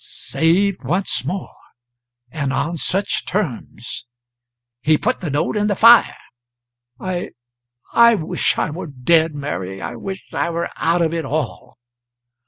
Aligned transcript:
'""Saved, 0.03 0.83
once 0.83 1.23
more. 1.25 1.55
And 2.31 2.51
on 2.51 2.75
such 2.75 3.23
terms!" 3.23 4.07
He 4.81 4.97
put 4.97 5.19
the 5.19 5.29
note 5.29 5.55
in 5.55 5.67
the 5.67 5.77
lire. 5.79 6.17
"I 6.99 7.33
I 7.93 8.15
wish 8.15 8.57
I 8.57 8.71
were 8.71 8.87
dead, 8.87 9.35
Mary, 9.35 9.79
I 9.79 9.93
wish 9.97 10.25
I 10.33 10.49
were 10.49 10.71
out 10.75 11.03
of 11.03 11.13
it 11.13 11.23
all!" 11.23 11.77